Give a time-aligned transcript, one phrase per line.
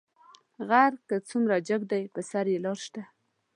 [0.67, 3.01] غر کۀ څومره جګ دى، پۀ سر يې لار شته.